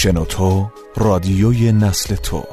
شنوتو 0.00 0.70
رادیوی 0.96 1.72
نسل 1.72 2.14
تو. 2.14 2.44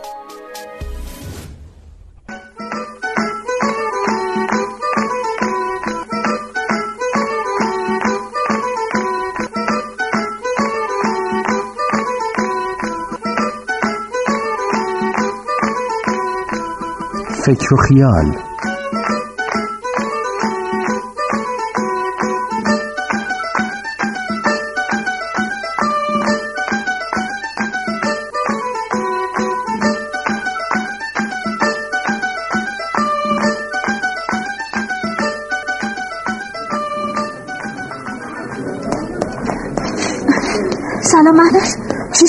فکر 17.46 17.74
و 17.74 17.78
خیال. 17.78 18.45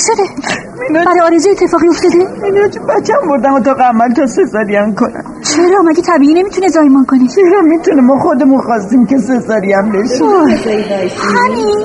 شده؟ 0.07 0.23
برای 1.05 1.19
آرزو 1.19 1.49
اتفاقی 1.49 1.87
افتاده؟ 1.87 2.15
اینا 2.43 2.67
چه 2.67 2.79
بچم 2.79 3.27
بردم 3.29 3.53
و 3.53 3.59
تا 3.59 3.73
قمل 3.73 4.13
تا 4.13 4.27
سزارین 4.27 4.95
کنم. 4.95 5.23
چرا؟ 5.43 5.81
مگه 5.85 6.01
طبیعی 6.01 6.33
نمی‌تونه 6.33 6.67
زایمان 6.67 7.05
کنی؟ 7.05 7.27
چرا 7.27 7.61
می‌تونه؟ 7.61 8.01
ما 8.01 8.19
خودمون 8.19 8.61
خواستیم 8.61 9.05
که 9.05 9.17
سزارین 9.17 9.91
بشه 9.91 10.25
همین 11.35 11.77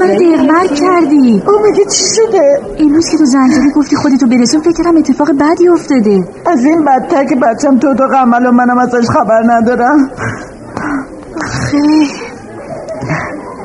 من 0.00 0.14
دقمر 0.16 0.66
کردی؟ 0.66 1.42
او 1.46 1.66
میگه 1.66 1.84
چی 1.84 2.04
شده؟ 2.16 2.60
امروز 2.78 3.10
که 3.10 3.18
تو 3.18 3.24
زنجیری 3.24 3.70
گفتی 3.76 3.96
خودتو 3.96 4.26
برسون 4.26 4.60
فکر 4.60 4.72
کردم 4.72 4.96
اتفاق 4.96 5.30
بدی 5.32 5.68
افتاده. 5.68 6.24
از 6.46 6.64
این 6.64 6.84
بدتر 6.84 7.24
که 7.24 7.36
بچم 7.36 7.78
تو 7.78 7.94
تا 7.94 8.06
قمل 8.06 8.46
و 8.46 8.52
منم 8.52 8.78
ازش 8.78 9.10
خبر 9.10 9.42
ندارم. 9.46 10.10
خیلی 11.70 12.08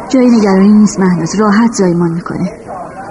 جای 0.09 0.27
نگرانی 0.27 0.73
نیست 0.73 0.99
مهناز 0.99 1.39
راحت 1.39 1.71
زایمان 1.71 2.11
می‌کنه. 2.11 2.51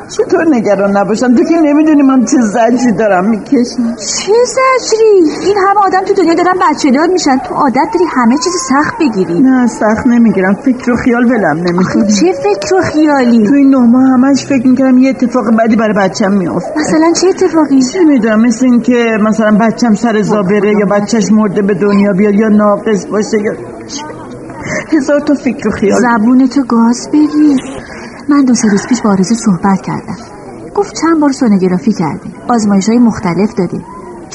چطور 0.08 0.44
نگران 0.50 0.96
نباشم؟ 0.96 1.34
تو 1.34 1.44
که 1.44 1.56
نمی‌دونی 1.56 2.02
من 2.02 2.24
چه 2.24 2.40
زجی 2.40 2.92
دارم 2.92 3.30
می‌کشم. 3.30 3.94
چه 3.96 4.32
زجری؟ 4.56 5.46
این 5.46 5.56
همه 5.68 5.80
آدم 5.86 6.00
تو 6.00 6.14
دنیا 6.14 6.34
دارن 6.34 6.54
بچه 6.70 6.90
دار 6.90 7.06
میشن. 7.06 7.38
تو 7.38 7.54
عادت 7.54 7.88
داری 7.94 8.04
همه 8.16 8.36
چیز 8.44 8.52
سخت 8.68 8.94
بگیری. 9.00 9.40
نه 9.40 9.66
سخت 9.66 10.06
نمی‌گیرم. 10.06 10.54
فکر 10.54 10.92
و 10.92 10.96
خیال 10.96 11.24
ولم 11.24 11.56
نمی‌کنه 11.66 12.06
چه 12.06 12.32
فکر 12.32 12.74
و 12.74 12.80
خیالی؟ 12.80 13.46
تو 13.46 13.54
این 13.54 13.70
نه 13.70 13.78
ماه 13.78 14.12
همش 14.12 14.46
فکر 14.46 14.66
می‌کردم 14.66 14.98
یه 14.98 15.10
اتفاق 15.10 15.56
بدی 15.58 15.76
برای 15.76 15.94
بچم 15.94 16.32
میافت 16.32 16.66
مثلا 16.76 17.12
چه 17.20 17.28
اتفاقی؟ 17.28 17.82
چه 17.82 18.04
می‌دونم؟ 18.04 18.40
مثل 18.40 18.66
این 18.66 18.80
که 18.80 19.18
مثلا 19.20 19.58
بچم 19.58 19.94
سر 19.94 20.22
زا 20.22 20.42
بره 20.42 20.72
یا 20.80 20.86
بچهش 20.86 21.32
مرده 21.32 21.62
به 21.62 21.74
دنیا 21.74 22.12
بیاد 22.12 22.34
یا 22.34 22.48
ناقص 22.48 23.06
باشه 23.06 23.38
یا 23.42 23.52
هزار 24.92 25.20
تا 25.20 25.34
فکر 25.34 25.68
و 25.68 25.70
خیال. 25.70 26.00
زبونتو 26.00 26.62
گاز 26.62 27.08
بگیر. 27.12 27.58
من 28.28 28.44
دو 28.44 28.54
سه 28.54 28.68
روز 28.68 28.86
پیش 28.86 29.02
با 29.02 29.10
آرزو 29.10 29.34
صحبت 29.34 29.82
کردم. 29.82 30.16
گفت 30.74 30.94
چند 31.00 31.20
بار 31.20 31.32
سونوگرافی 31.32 31.92
کرده 31.92 32.30
آزمایش 32.48 32.88
های 32.88 32.98
مختلف 32.98 33.54
داده 33.54 33.80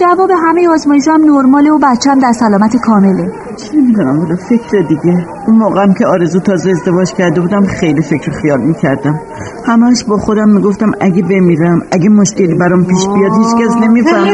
جواب 0.01 0.31
همه 0.47 0.69
آزمایش 0.69 1.07
هم 1.07 1.21
نرماله 1.21 1.71
و 1.71 1.77
بچه 1.77 2.11
هم 2.11 2.19
در 2.19 2.31
سلامت 2.31 2.75
کامله. 2.75 3.31
چه 3.55 3.77
می‌دونم 3.77 4.19
والا 4.19 4.35
فکر 4.35 4.81
دیگه. 4.89 5.25
اون 5.47 5.57
موقعم 5.57 5.93
که 5.93 6.05
آرزو 6.05 6.39
تازه 6.39 6.69
ازدواج 6.69 7.13
کرده 7.13 7.41
بودم 7.41 7.65
خیلی 7.65 8.01
فکر 8.01 8.29
و 8.29 8.33
خیال 8.33 8.61
می‌کردم. 8.61 9.19
همش 9.65 10.03
با 10.03 10.17
خودم 10.17 10.49
می‌گفتم 10.49 10.91
اگه 11.01 11.21
بمیرم 11.23 11.81
اگه 11.91 12.09
مشکلی 12.09 12.55
برام 12.55 12.85
پیش 12.85 13.07
بیاد 13.07 13.31
هیچکس 13.37 13.75
نمی‌فهمه. 13.81 14.31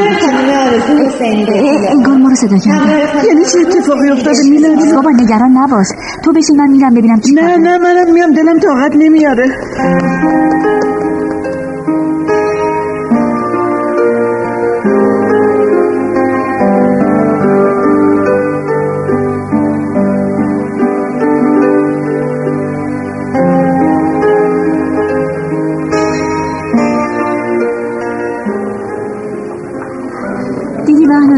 انگار 1.91 2.17
ما 2.17 2.29
رو 2.29 2.35
صدا 2.35 2.57
کرده 2.57 3.27
یعنی 3.27 3.45
چه 3.45 3.59
اتفاقی 3.59 4.09
افتاده 4.09 4.49
میلاد؟ 4.49 4.95
بابا 4.95 5.09
نگران 5.09 5.51
نباش. 5.57 5.87
تو 6.23 6.33
بشین 6.33 6.57
من 6.57 6.71
میرم 6.71 6.93
ببینم 6.93 7.19
چی 7.19 7.33
نه 7.33 7.57
نه 7.57 7.77
منم 7.77 8.13
میام 8.13 8.31
دلم 8.33 8.59
طاقت 8.59 8.95
نمیاره. 8.95 9.45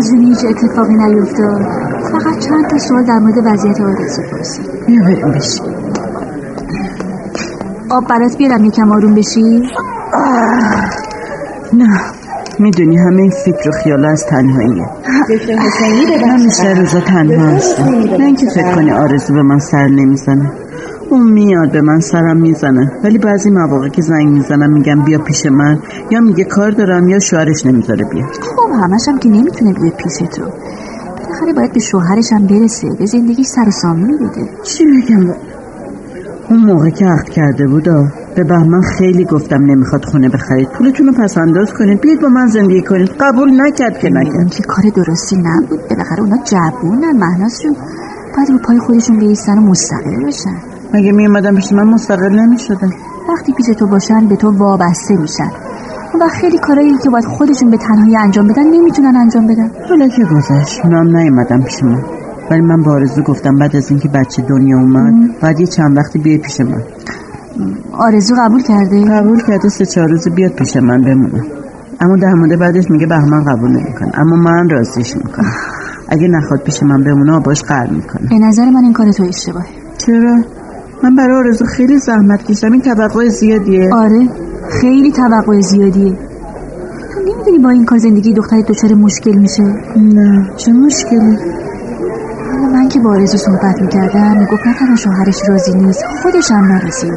جون 0.02 0.20
هیچ 0.20 0.46
اتفاقی 0.46 0.96
نیفتاد. 0.96 1.62
فقط 2.12 2.40
چند 2.40 2.68
تا 2.68 2.78
سوال 2.78 3.04
در 3.04 3.20
مورد 3.20 3.38
وضعیت 3.46 3.82
آرزو 3.82 4.22
پرسید 4.32 4.66
بشین 5.36 5.72
آب 7.90 8.08
برات 8.08 8.38
بیارم 8.38 8.66
یکم 8.66 8.92
آروم 8.92 9.16
بشی. 9.16 9.70
نه 11.74 12.00
می‌دونی 12.60 12.98
همه 12.98 13.22
این 13.22 13.32
فکر 13.46 13.70
و 13.70 13.72
خیال 13.72 14.06
از 14.06 14.26
تنهاییه. 14.26 14.86
همیشه 16.28 16.74
روزا 16.80 17.00
تنها 17.00 17.46
هستم 17.48 17.84
نه 17.84 18.26
اینکه 18.26 18.46
فکر 18.46 18.76
کنی 18.76 18.92
آرزو 18.92 19.34
به 19.34 19.44
من 19.44 19.60
سر 19.60 19.88
نمی‌زنه. 19.88 20.52
اون 21.10 21.32
میاد 21.32 21.72
به 21.72 21.82
من 21.82 22.00
سرم 22.00 22.38
می‌زنه. 22.38 22.92
ولی 23.04 23.18
بعضی 23.18 23.50
مواقع 23.50 23.90
که 23.90 24.02
زنگ 24.02 24.28
می‌زنم 24.28 24.74
میگم 24.74 25.04
بیا 25.04 25.20
پیش 25.20 25.46
من. 25.46 25.80
یا 26.12 26.20
میگه 26.22 26.44
کار 26.44 26.72
دارم 26.72 27.10
یا 27.10 27.20
شوهرش 27.20 27.66
نمی‌ذاره 27.66 28.06
بیا 28.06 28.26
خب 28.26 28.72
همش 28.84 29.08
هم 29.08 29.20
که 29.20 29.30
نمی‌تونه 29.30 29.74
بیاد 29.74 29.94
پیش 29.94 30.18
تو. 30.18 30.42
بالاخره 31.18 31.54
باید 31.54 31.74
به 31.74 31.80
شوهرش 31.80 32.34
هم 32.34 32.48
برسه. 32.48 32.88
به 33.00 33.06
زندگیش 33.06 33.48
سر 33.48 33.68
و 33.68 33.72
سامونی 33.72 34.18
بده 34.18 34.50
چی 34.64 34.86
میگم؟ 34.86 35.34
اون 36.50 36.60
موقع 36.60 36.90
که 36.90 37.06
عقد 37.06 37.30
کرده 37.30 37.68
بودا 37.68 38.08
به 38.36 38.44
بهمن 38.44 38.82
خیلی 38.82 39.26
گفتم 39.26 39.66
نمی‌خواد 39.66 40.06
خونه 40.06 40.30
بخرید. 40.30 40.70
پولتون 40.70 41.08
رو 41.08 41.14
پس 41.14 41.38
انداز 41.38 41.74
کنید. 41.74 42.02
بیاید 42.02 42.22
با 42.22 42.30
من 42.30 42.48
زندگی 42.48 42.82
کنید. 42.82 43.10
قبول 43.20 43.62
نکرد 43.62 44.00
که 44.00 44.10
نکرد 44.10 44.50
که 44.50 44.64
کار 44.64 44.84
درستی 44.96 45.38
نبود. 45.38 45.80
بالاخره 45.90 46.20
اونا 46.20 46.38
جوونن 46.44 47.18
مهناز 47.18 47.62
جون. 47.62 47.76
باید 48.38 48.50
رو 48.50 48.58
پای 48.58 48.80
خودشون 48.80 49.20
بیستن 49.20 49.58
و 49.58 49.62
مستقل 49.62 50.26
بشن. 50.26 50.69
مگه 50.94 51.12
میومدم 51.12 51.56
پیش 51.56 51.72
من 51.74 51.84
مستقل 51.84 52.40
نمی‌شدم؟ 52.40 52.90
وقتی 53.30 53.54
پیش 53.54 53.66
تو 53.66 53.88
باشن 53.88 54.28
به 54.28 54.36
تو 54.36 54.52
وابسته 54.52 55.16
میشن. 55.16 55.52
و 56.22 56.28
خیلی 56.28 56.58
کارایی 56.58 56.98
که 56.98 57.10
باید 57.10 57.26
خودشون 57.26 57.72
به 57.72 57.78
تنهایی 57.78 58.18
انجام 58.18 58.48
بدن 58.48 58.64
نمی‌تونن 58.64 59.16
انجام 59.16 59.48
بدن. 59.48 59.72
حالا 59.90 60.08
که 60.08 60.24
گذشت؟ 60.24 60.82
اونا 60.84 61.00
هم 61.00 61.18
نیومدم 61.18 61.62
پیش 61.62 61.84
من. 61.84 62.04
ولی 62.52 62.62
من 62.62 62.84
با 62.84 62.92
آرزو 62.92 63.22
گفتم 63.22 63.58
بعد 63.58 63.76
از 63.76 63.90
اینکه 63.92 64.10
بچه 64.10 64.42
دنیا 64.42 64.78
اومد 64.78 65.40
بعد 65.42 65.60
یه 65.60 65.68
چند 65.68 65.98
وقتی 65.98 66.20
بیای 66.20 66.38
پیش 66.38 66.62
من. 66.62 66.84
آرزو 67.92 68.36
قبول 68.36 68.62
کرده؟ 68.62 69.06
قبول 69.06 69.42
کرده 69.42 69.70
سه 69.70 69.86
چهار 69.86 70.10
روز 70.10 70.28
بیاد 70.30 70.52
پیش 70.52 70.78
من 70.78 71.02
بمونم 71.02 71.46
اما 72.02 72.16
در 72.16 72.34
مورد 72.34 72.60
بعدش 72.60 72.92
میگه 72.92 73.08
بهمن 73.08 73.44
قبول 73.44 73.72
نمی‌کنه. 73.72 74.12
اما 74.20 74.36
من 74.36 74.70
راضیش 74.70 75.16
می‌کنم. 75.18 75.52
اگه 76.14 76.28
نخواد 76.28 76.60
پیش 76.60 76.84
من 76.84 77.04
بمونه 77.04 77.40
باش 77.40 77.64
قرار 77.64 77.90
می‌کنه. 77.90 78.30
به 78.30 78.40
نظر 78.48 78.70
من 78.70 78.84
این 78.84 78.94
کار 78.94 79.12
تو 79.12 79.24
اشتباهه. 79.24 79.66
چرا؟ 79.98 80.44
من 81.04 81.16
برای 81.16 81.38
آرزو 81.38 81.66
خیلی 81.66 81.98
زحمت 81.98 82.44
کشیدم 82.44 82.72
این 82.72 82.82
توقع 82.82 83.28
زیادیه. 83.28 83.94
آره. 83.94 84.30
خیلی 84.70 85.12
توقع 85.12 85.60
زیادیه. 85.60 86.14
تو 87.14 87.20
نمی‌دونی 87.20 87.60
با 87.60 87.70
این 87.70 87.86
کار 87.86 87.98
زندگی 87.98 88.34
دخترت 88.34 88.66
دچار 88.66 88.94
مشکل 88.94 89.32
میشه؟ 89.32 89.64
نه. 89.98 90.50
چه 90.58 90.72
مشکلی؟ 90.72 91.38
حالا 92.52 92.68
من 92.74 92.88
که 92.90 93.00
با 93.00 93.10
آرزو 93.10 93.38
صحبت 93.38 93.82
می‌کردم 93.82 94.38
می‌گفت 94.38 94.68
نه 94.68 94.74
تنها 94.74 94.96
شوهرش 94.96 95.50
راضی 95.50 95.74
نیست 95.74 96.04
خودش 96.24 96.52
هم 96.52 96.72
ناراضیه 96.72 97.12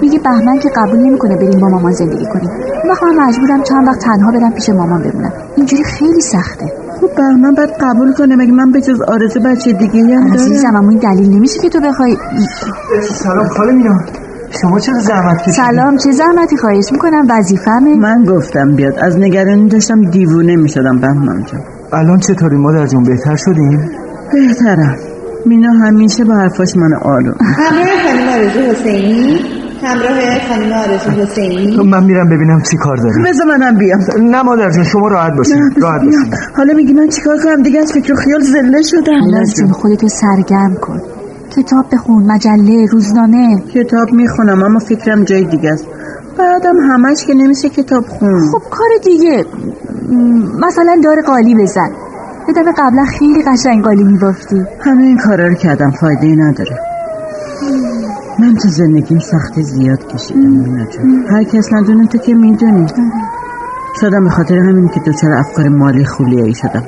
میگه 0.00 0.18
بهمن 0.18 0.58
که 0.58 0.68
قبول 0.76 0.98
نمی‌کنه 0.98 1.36
بریم 1.36 1.60
با 1.60 1.68
مامان 1.68 1.92
زندگی 1.92 2.26
کنیم. 2.26 2.50
اون 2.82 2.90
وقت 2.90 3.02
من 3.02 3.26
مجبورم 3.26 3.62
چند 3.62 3.88
وقت 3.88 3.98
تنها 3.98 4.32
برم 4.32 4.52
پیش 4.52 4.68
مامان 4.68 5.02
بمونم. 5.02 5.32
اینجوری 5.56 5.84
خیلی 5.84 6.20
سخته. 6.20 6.72
خب 7.00 7.10
بهمن 7.16 7.54
باید 7.54 7.70
قبول 7.80 8.12
کنه. 8.12 8.36
مگه 8.36 8.52
من 8.52 8.70
به 8.70 8.80
جز 8.80 9.00
آرزو 9.00 9.40
بچه 9.40 9.72
دیگه 9.72 10.00
هم 10.00 10.28
دارم؟ 10.28 10.32
عزیزم 10.32 10.76
اما 10.76 10.90
این 10.90 10.98
دلیل 10.98 11.36
نمیشه 11.36 11.60
که 11.60 11.68
تو 11.68 11.80
بخوای 11.80 12.16
سلام 13.10 13.48
خاله 13.48 13.72
مینا 13.72 14.00
شما 14.50 14.78
چرا 14.78 14.98
زحمت 14.98 15.42
کشیدی؟ 15.42 15.52
سلام 15.52 15.96
چه 15.96 16.12
زحمتی 16.12 16.56
خواهش 16.56 16.92
می‌کنم؟ 16.92 17.26
وظیفمه 17.30 17.94
من 17.94 18.24
گفتم 18.24 18.76
بیاد. 18.76 18.94
از 18.98 19.18
نگرانی 19.18 19.68
داشتم 19.68 20.10
دیوونه 20.10 20.56
می‌شدم. 20.56 20.98
بهمن 21.00 21.44
جان. 21.52 21.60
الان 21.92 22.18
چطوری 22.18 22.56
مادر 22.56 22.86
جون؟ 22.86 23.02
بهتر 23.02 23.36
شدیم؟ 23.36 23.90
بهترم. 24.32 24.96
مینا 25.46 25.72
همیشه 25.72 26.24
با 26.24 26.34
حرفاش 26.34 26.76
من 26.76 26.94
آروم 27.02 27.34
همراه 27.40 27.86
خانم 28.06 28.28
آرزو 28.28 28.60
حسینی. 28.60 29.57
همراه 29.82 30.38
خانم 30.48 30.72
آرزو 30.72 31.10
حسینی. 31.10 31.90
من 31.90 32.04
میرم 32.04 32.28
ببینم 32.28 32.62
چی 32.70 32.76
کار 32.76 32.96
داری 32.96 33.22
بذار 33.24 33.46
منم 33.46 33.78
بیام. 33.78 34.00
نه 34.20 34.42
مادر 34.42 34.70
جون 34.70 34.84
شما 34.84 35.08
راحت 35.08 35.32
باشین. 35.36 35.72
راحت. 35.76 36.00
باشین. 36.04 36.34
حالا 36.56 36.74
میگی 36.74 36.92
من 36.92 37.08
چیکار 37.08 37.36
کنم؟ 37.44 37.62
دیگه 37.62 37.80
از 37.80 37.92
فکر 37.92 38.12
و 38.12 38.16
خیال 38.16 38.40
زله 38.40 38.82
شدم. 38.82 39.44
جون 39.56 39.72
خودتو 39.72 40.08
سرگرم 40.08 40.74
کن. 40.74 41.00
کتاب 41.56 41.86
بخون 41.92 42.32
مجله 42.32 42.86
روزنامه. 42.90 43.62
کتاب 43.74 44.12
می‌خونم 44.12 44.62
اما 44.62 44.78
فکرم 44.78 45.24
جای 45.24 45.44
دیگه 45.44 45.72
است. 45.72 45.84
بعدم 46.38 46.76
همش 46.76 47.24
که 47.26 47.34
نمیشه 47.34 47.68
کتاب 47.68 48.04
خون. 48.04 48.48
خب 48.52 48.62
کار 48.70 48.88
دیگه. 49.04 49.44
مثلا 50.66 51.00
دار 51.04 51.16
قالی 51.26 51.54
بزن. 51.54 51.90
یه 52.48 52.54
دفعه 52.54 52.72
قبلا 52.78 53.04
خیلی 53.18 53.42
قشنگ 53.42 53.84
قالی 53.84 54.04
میبافتی. 54.04 54.62
همه 54.80 55.02
این 55.02 55.18
کارا 55.18 55.46
رو 55.46 55.54
کردم 55.54 55.90
فایده 55.90 56.26
ای 56.26 56.36
نداره. 56.36 56.87
تو 58.62 58.68
زندگیم 58.68 59.18
سختی 59.18 59.62
زیاد 59.62 60.06
کشیدم 60.06 60.40
مینا 60.40 60.84
جون 60.84 61.24
هر 61.30 61.44
کس 61.44 61.72
ندونه 61.72 62.06
تو 62.06 62.18
که 62.18 62.34
می‌دونی. 62.34 62.86
شدم 64.00 64.24
به 64.24 64.30
خاطر 64.30 64.58
همین 64.58 64.88
که 64.88 65.00
دچار 65.00 65.32
افکار 65.32 65.68
مالی 65.68 66.04
خولیایی 66.04 66.54
شدم. 66.54 66.82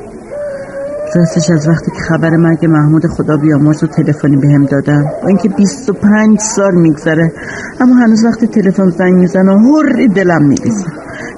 راستش 1.15 1.51
از 1.51 1.69
وقتی 1.69 1.91
که 1.91 2.01
خبر 2.09 2.37
مرگ 2.37 2.67
محمود 2.67 3.07
خدا 3.07 3.37
بیامرز 3.37 3.85
و 3.85 3.87
تلفنی 3.87 4.37
بهم 4.37 4.65
دادن 4.65 5.05
با 5.23 5.29
اینکه 5.29 5.49
25 5.49 6.41
سال 6.41 6.75
میگذره 6.75 7.33
اما 7.81 7.95
هنوز 7.95 8.25
وقتی 8.25 8.47
تلفن 8.47 8.91
زنگ 8.91 9.15
می‌زنه 9.15 9.53
هوری 9.53 10.09
دلم 10.09 10.43
میریزه. 10.43 10.87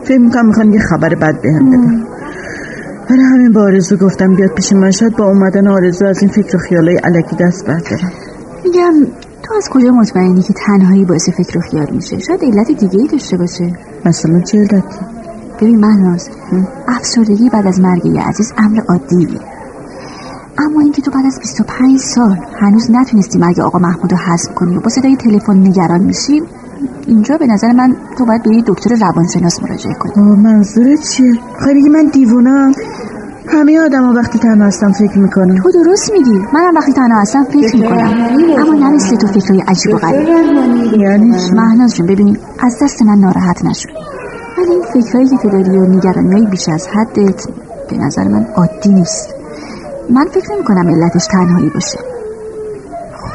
فکر 0.05 0.19
می‌کنم 0.19 0.46
می‌خوان 0.46 0.73
یه 0.73 0.81
خبر 0.81 1.14
بد 1.14 1.40
بهم 1.40 1.70
بدن. 1.70 2.05
برای 3.11 3.25
همین 3.35 3.52
با 3.52 3.62
آرزو 3.62 3.96
گفتم 3.96 4.35
بیاد 4.35 4.50
پیش 4.50 4.73
من 4.73 4.90
شاید 4.90 5.17
با 5.17 5.25
اومدن 5.25 5.67
آرزو 5.69 6.06
از 6.06 6.23
این 6.23 6.31
فکر 6.31 6.56
و 6.56 6.58
خیالای 6.58 6.96
علکی 6.96 7.37
دست 7.37 7.67
بردارم. 7.67 8.12
میگم 8.64 8.93
تو 9.43 9.55
از 9.55 9.69
کجا 9.69 9.91
مطمئنی 9.91 10.43
که 10.43 10.53
تنهایی 10.53 11.05
باعث 11.05 11.29
فکر 11.29 11.59
و 11.59 11.61
خیال 11.61 11.91
میشه؟ 11.91 12.19
شاید 12.19 12.44
علت 12.44 12.67
دیگه 12.67 13.00
ای 13.00 13.06
داشته 13.06 13.37
باشه. 13.37 13.73
مثلا 14.05 14.41
چه 14.41 14.59
علتی 14.59 14.99
ببین 15.61 15.81
مهناز 15.81 16.29
افسردگی 16.89 17.49
بعد 17.49 17.67
از 17.67 17.81
مرگ 17.81 18.06
یه 18.06 18.23
عزیز 18.23 18.53
امر 18.59 18.81
عادیه. 18.89 19.41
اما 20.59 20.81
اینکه 20.81 21.03
تو 21.03 21.11
بعد 21.11 21.27
از 21.27 21.39
25 21.39 21.99
سال 22.00 22.39
هنوز 22.61 22.91
نتونستی 22.91 23.39
مرگ 23.39 23.61
آقا 23.61 23.79
محمود 23.79 24.12
رو 24.12 24.19
حذف 24.19 24.55
کنی 24.55 24.77
و 24.77 24.81
با 24.81 24.89
صدای 24.89 25.17
تلفن 25.17 25.56
نگران 25.56 26.00
میشی 26.00 26.43
اینجا 27.06 27.37
به 27.37 27.47
نظر 27.47 27.73
من 27.73 27.97
تو 28.19 28.25
باید 28.25 28.43
به 28.43 28.56
یه 28.56 28.62
دکتر 28.67 28.95
روانشناس 28.95 29.62
مراجعه 29.62 29.95
کنی. 29.95 30.25
منظورت 30.37 31.09
چیه؟ 31.09 31.33
خیلی 31.65 31.88
من 31.88 32.06
دیوونم. 32.12 32.73
همه 33.52 33.81
آدم 33.81 34.04
ها 34.04 34.12
وقتی 34.12 34.38
تنها 34.38 34.66
هستم 34.66 34.93
فکر 34.93 35.19
می‌کنم 35.19 35.62
تو 35.62 35.70
درست 35.84 36.12
میگی. 36.12 36.38
منم 36.54 36.75
وقتی 36.76 36.93
تنها 36.93 37.20
هستم 37.20 37.44
فکر 37.44 37.76
می‌کنم. 37.76 38.14
اما 38.58 38.72
نه 38.72 38.90
مثل 38.90 39.16
تو 39.16 39.26
فکرهای 39.26 39.60
عجیب 39.69 39.94
و 39.94 39.96
غریب. 39.96 40.28
یعنی؟ 41.00 41.37
مهناز 41.52 41.96
جون 41.96 42.06
ببین 42.06 42.38
از 42.60 42.78
دست 42.82 43.02
من 43.02 43.19
ناراحت 43.19 43.64
نشو. 43.64 43.88
ولی 44.58 44.70
این 44.70 44.82
فکرهایی 44.82 45.28
که 45.28 45.37
تو 45.37 45.50
داری 45.50 45.78
و 45.78 45.87
نگرانی 45.87 46.46
بیش 46.46 46.69
از 46.69 46.88
حدت 46.88 47.46
به 47.90 47.96
نظر 47.96 48.28
من 48.28 48.46
عادی 48.56 48.88
نیست. 48.88 49.34
من 50.10 50.25
فکر 50.25 50.52
نمی 50.54 50.64
کنم 50.64 50.88
علتش 50.88 51.26
تنهایی 51.26 51.70
باشه. 51.70 51.99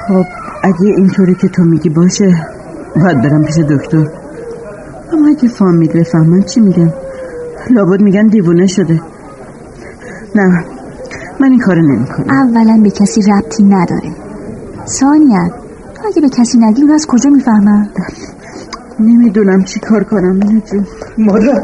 خب 0.07 0.25
اگه 0.63 0.85
اینطوری 0.97 1.35
که 1.35 1.47
تو 1.47 1.63
میگی 1.63 1.89
باشه 1.89 2.47
باید 2.95 3.21
برم 3.21 3.43
پیش 3.43 3.57
دکتر. 3.57 4.07
اما 5.13 5.27
اگه 5.27 5.49
فامیل 5.49 5.99
بفهمن 5.99 6.41
چی 6.41 6.59
میگن. 6.59 6.93
لابد 7.69 8.01
میگن 8.01 8.27
دیوونه 8.27 8.67
شده. 8.67 9.01
نه. 10.39 10.65
من 11.39 11.51
این 11.51 11.59
کارو 11.59 11.81
نمی‌کنم. 11.81 12.25
اولا 12.29 12.79
به 12.83 12.89
کسی 12.89 13.21
ربطی 13.21 13.63
نداره. 13.63 14.11
ثانیا 14.87 15.47
تو 15.95 16.01
اگه 16.07 16.21
به 16.21 16.29
کسی 16.29 16.57
نگی 16.57 16.81
اون 16.81 16.91
از 16.91 17.05
کجا 17.07 17.29
می‌فهمن 17.29 17.89
نمی‌دونم 18.99 19.63
چی 19.63 19.79
کار 19.79 20.03
کنم 20.03 20.39
جون 20.39 20.85
مادر. 21.17 21.63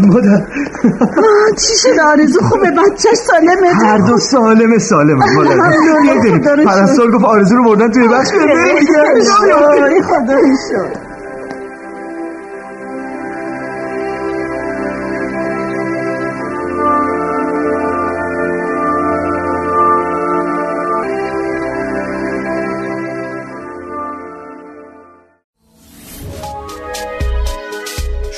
مادر. 0.00 0.42
چی 1.56 1.76
شده؟ 1.82 2.02
آرزو 2.02 2.40
خوبه 2.40 2.70
بچه 2.70 3.08
سالمه. 3.14 3.68
هر 3.74 3.98
دو 3.98 4.18
سالم 4.18 4.78
سالم 4.78 5.18
مادر. 5.36 6.64
پرستار 6.64 7.10
گفت 7.10 7.24
آرزو 7.24 7.56
رو 7.56 7.64
بردن 7.64 7.90
توی 7.90 8.08
بخش 8.08 8.28
آره، 9.68 10.02
خدا 10.02 10.36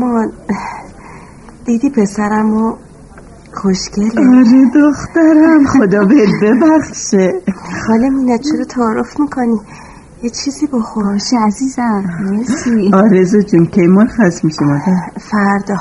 مامان 0.00 0.32
دیدی 1.64 1.90
پسرمو 1.90 2.74
خوشگله؟ 3.54 4.10
آره 4.18 4.64
دخترم. 4.74 5.64
خدا 5.66 6.04
بهت 6.04 6.28
ببخشه. 6.42 7.32
خاله 7.86 8.08
مینا 8.08 8.36
چرا 8.36 8.64
تعارف 8.64 9.20
می‌کنی؟ 9.20 9.58
یه 10.22 10.30
چیزی 10.30 10.66
بخور. 10.72 11.04
باشه 11.04 11.36
عزیزم. 11.46 12.04
مرسی. 12.20 12.90
آرزو 12.94 13.40
جون 13.40 13.66
کی 13.66 13.86
مرخص 13.86 14.44
میشه 14.44 14.64
مادر. 14.64 14.96
فردا. 15.30 15.76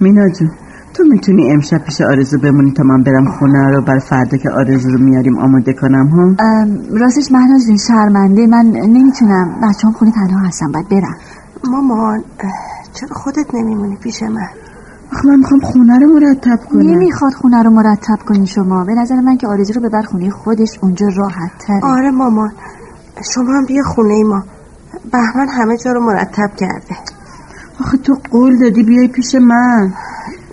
مینا 0.00 0.28
جون 0.28 0.50
تو 0.94 1.04
می‌تونی 1.04 1.52
امشب 1.52 1.78
پیش 1.84 2.00
آرزو 2.00 2.38
بمونی 2.38 2.72
تا 2.72 2.82
من 2.82 3.02
برم 3.02 3.26
خونه 3.38 3.70
رو 3.70 3.82
بر 3.82 3.98
فردا 3.98 4.36
که 4.36 4.50
آرزو 4.50 4.88
رو 4.90 5.04
میاریم 5.04 5.38
آماده 5.38 5.72
کنم 5.72 6.06
ها؟ 6.06 6.34
راستش 6.90 7.32
مهناز 7.32 7.66
جون 7.66 7.76
شرمنده. 7.76 8.46
من 8.46 8.66
نمی‌تونم. 8.96 9.54
بچه 9.62 9.86
هم 9.86 9.92
خونه 9.92 10.12
تنها 10.12 10.46
هستم 10.48 10.72
باید 10.72 10.88
برم. 10.88 11.14
مامان. 11.70 12.24
چرا 12.94 13.16
خودت 13.16 13.54
نمیمونی 13.54 13.96
پیش 13.96 14.22
من؟ 14.22 14.48
آخه 15.12 15.28
من 15.28 15.36
می‌خوام 15.36 15.60
خونه 15.60 15.98
رو 15.98 16.06
مرتب 16.06 16.60
کنم. 16.70 16.80
نمی‌خواد 16.80 17.32
خونه 17.32 17.62
رو 17.62 17.70
مرتب 17.70 18.18
کنی 18.26 18.46
شما. 18.46 18.84
به 18.84 18.94
نظر 18.94 19.14
من 19.14 19.36
که 19.36 19.46
آرزو 19.46 19.72
رو 19.72 19.80
ببر 19.80 20.02
خونه 20.02 20.30
خودش 20.30 20.78
اونجا 20.82 21.06
راحت 21.16 21.58
تره 21.58 21.80
آره 21.82 22.10
مامان. 22.10 22.52
شما 23.34 23.52
هم 23.52 23.64
بیا 23.66 23.82
خونه 23.82 24.24
ما. 24.24 24.44
بهمن 25.12 25.48
همه 25.48 25.76
جا 25.76 25.92
رو 25.92 26.00
مرتب 26.00 26.56
کرده. 26.56 26.96
آخه 27.80 27.96
تو 27.96 28.16
قول 28.30 28.58
دادی 28.58 28.82
بیای 28.82 29.08
پیش 29.08 29.34
من. 29.34 29.92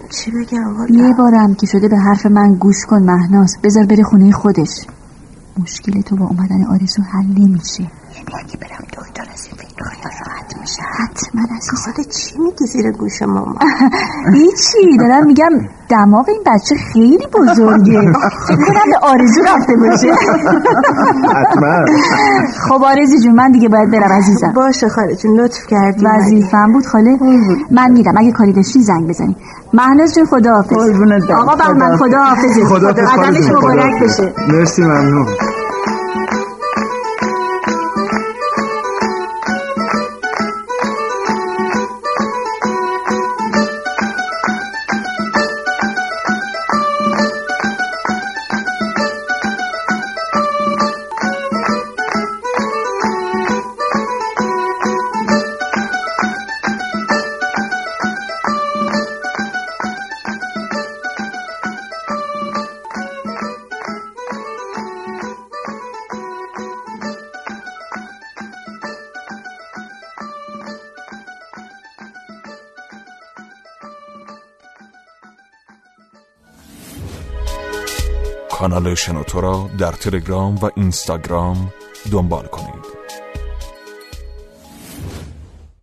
چی 0.10 0.32
بگم 0.32 0.78
والا 0.78 1.08
یه 1.08 1.14
بارم 1.14 1.56
که 1.56 1.68
شده 1.68 1.88
به 1.88 1.98
حرف 1.98 2.26
من 2.26 2.54
گوش 2.54 2.86
کن 2.86 3.04
مهناز. 3.04 3.58
بذار 3.64 3.86
بره 3.86 4.04
خونه 4.04 4.32
خودش. 4.32 4.88
مشکل 5.60 6.02
تو 6.02 6.16
با 6.16 6.26
اومدن 6.26 6.66
آرزو 6.66 7.02
حل 7.04 7.26
نمیشه. 7.26 7.82
یعنی 7.84 8.26
اگه 8.40 8.58
برم 8.58 8.86
دکتر 8.94 9.28
از 9.34 9.46
این 9.46 9.56
فکر 9.58 9.84
خیال 9.84 10.14
راحت 10.26 10.51
میشه 10.62 10.82
حتما 10.98 11.42
عزیزم 11.58 11.78
خاله 11.86 12.04
چی 12.04 12.38
میگی 12.40 12.66
زیر 12.66 12.92
گوش 12.92 13.22
مامان 13.22 13.56
هیچی. 14.34 14.98
دارم 15.00 15.26
میگم 15.26 15.50
دماغ 15.90 16.30
این 16.30 16.42
بچه 16.46 16.76
خیلی 16.76 17.28
بزرگه. 17.34 18.02
فکر 18.48 18.56
کنم 18.56 18.88
به 18.92 18.98
آرزو 19.02 19.42
رفته 19.42 19.76
باشه. 19.76 20.12
حتما. 21.36 21.86
خب 22.68 22.84
آرزو 22.84 23.18
جون 23.24 23.36
من 23.36 23.52
دیگه 23.52 23.70
باید 23.70 23.92
برم 23.92 24.12
عزیزم. 24.12 24.52
باشه 24.56 24.90
خاله 24.90 25.16
جون 25.16 25.40
لطف 25.40 25.68
کردی. 25.68 26.06
وظیفم 26.06 26.74
بود 26.74 26.86
خاله. 26.86 27.18
من 27.72 27.92
میرم 27.92 28.14
اگه 28.18 28.32
کاری 28.32 28.54
داشتی 28.54 28.80
زنگ 28.82 29.08
بزنی. 29.08 29.36
مهناز 29.74 30.16
جون 30.16 30.26
خداحافظ. 30.26 30.74
قربونت 30.74 31.28
برم. 31.28 31.40
آقا 31.40 31.56
بهمن 31.56 31.98
خداحافظ. 31.98 32.60
خدا 32.70 32.88
قدمش 32.94 33.50
مبارک 33.50 34.04
بشه. 34.04 34.34
مرسی 34.50 34.82
ممنون. 34.82 35.28
کانال 78.62 78.96
شنوتو 78.96 79.42
را 79.42 79.70
در 79.78 79.92
تلگرام 79.92 80.56
و 80.56 80.70
اینستاگرام 80.76 81.74
دنبال 82.12 82.46
کنید. 82.46 82.91